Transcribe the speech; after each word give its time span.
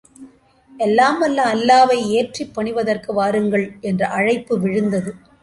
எல்லாம் 0.71 1.19
வல்ல 1.19 1.43
அல்லாவை 1.49 1.97
ஏற்றிப் 2.13 2.55
பணிவதற்கு 2.55 3.13
வாருங்கள்! 3.13 3.67
என்ற 3.83 4.09
அழைப்பு 4.17 4.53
விழுந்தது. 4.59 5.13